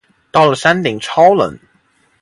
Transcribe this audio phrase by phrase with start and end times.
[0.31, 1.59] 到了山顶超冷